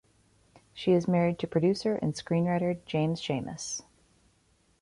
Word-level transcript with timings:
She 0.73 0.93
is 0.93 1.07
married 1.07 1.37
to 1.37 1.47
producer 1.47 1.93
and 1.97 2.15
screenwriter 2.15 2.83
James 2.87 3.21
Schamus. 3.21 3.83